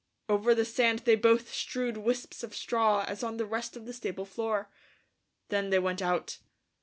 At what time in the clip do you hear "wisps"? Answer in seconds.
1.95-2.41